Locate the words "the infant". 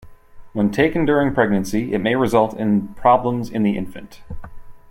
3.61-4.23